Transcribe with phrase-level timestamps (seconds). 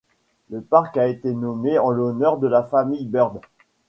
[0.49, 3.39] Le parc a été nommé en l'honneur de la famille Bird.